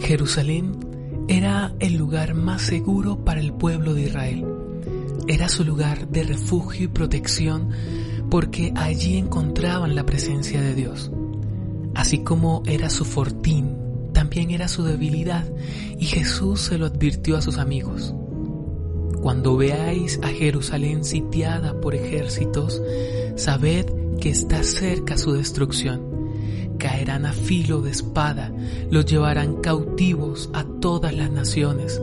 [0.00, 0.78] Jerusalén
[1.28, 4.44] era el lugar más seguro para el pueblo de Israel.
[5.26, 7.70] Era su lugar de refugio y protección
[8.30, 11.10] porque allí encontraban la presencia de Dios.
[11.94, 13.76] Así como era su fortín,
[14.12, 15.44] también era su debilidad
[15.98, 18.14] y Jesús se lo advirtió a sus amigos.
[19.20, 22.80] Cuando veáis a Jerusalén sitiada por ejércitos,
[23.36, 23.86] sabed
[24.20, 26.27] que está cerca su destrucción.
[26.78, 28.52] Caerán a filo de espada,
[28.90, 32.00] los llevarán cautivos a todas las naciones.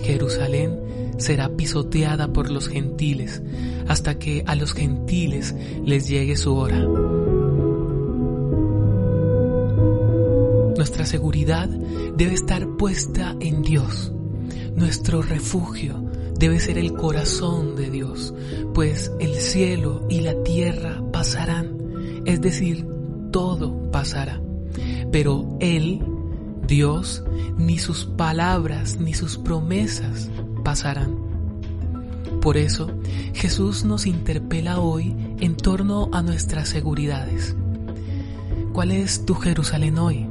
[0.00, 0.78] Jerusalén
[1.18, 3.42] será pisoteada por los gentiles,
[3.86, 6.84] hasta que a los gentiles les llegue su hora.
[10.76, 14.12] Nuestra seguridad debe estar puesta en Dios.
[14.74, 16.04] Nuestro refugio
[16.38, 18.32] debe ser el corazón de Dios,
[18.74, 22.86] pues el cielo y la tierra pasarán, es decir,
[23.32, 23.77] todo
[25.10, 26.04] Pero Él,
[26.66, 27.24] Dios,
[27.56, 30.30] ni sus palabras ni sus promesas
[30.64, 31.16] pasarán.
[32.40, 32.88] Por eso,
[33.34, 37.56] Jesús nos interpela hoy en torno a nuestras seguridades.
[38.72, 40.26] ¿Cuál es tu Jerusalén hoy?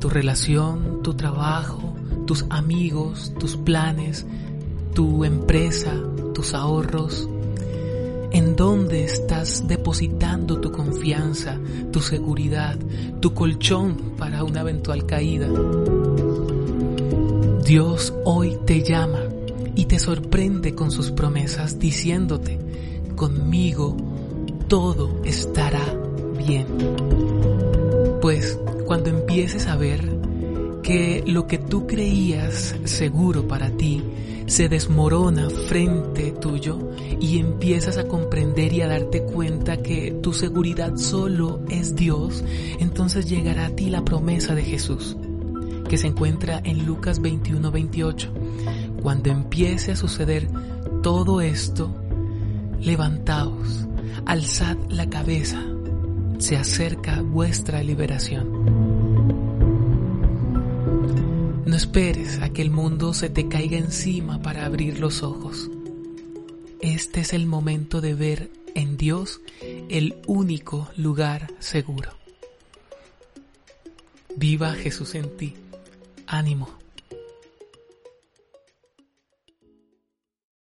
[0.00, 1.94] Tu relación, tu trabajo,
[2.26, 4.26] tus amigos, tus planes,
[4.94, 5.92] tu empresa,
[6.34, 7.28] tus ahorros,
[8.88, 11.60] dónde estás depositando tu confianza,
[11.92, 12.78] tu seguridad,
[13.20, 15.46] tu colchón para una eventual caída.
[17.66, 19.20] Dios hoy te llama
[19.74, 22.58] y te sorprende con sus promesas diciéndote,
[23.14, 23.94] conmigo
[24.68, 25.84] todo estará
[26.38, 26.66] bien.
[28.22, 30.00] Pues cuando empieces a ver
[30.82, 34.02] que lo que tú creías seguro para ti
[34.46, 40.96] se desmorona frente tuyo y empiezas a comprender y a darte cuenta que tu seguridad
[40.96, 42.42] solo es Dios,
[42.78, 45.16] entonces llegará a ti la promesa de Jesús,
[45.88, 48.32] que se encuentra en Lucas 21, 28.
[49.02, 50.48] Cuando empiece a suceder
[51.02, 51.94] todo esto,
[52.80, 53.86] levantaos,
[54.24, 55.62] alzad la cabeza,
[56.38, 58.97] se acerca vuestra liberación.
[61.68, 65.68] No esperes a que el mundo se te caiga encima para abrir los ojos.
[66.80, 69.42] Este es el momento de ver en Dios
[69.90, 72.12] el único lugar seguro.
[74.34, 75.56] Viva Jesús en ti.
[76.26, 76.70] Ánimo.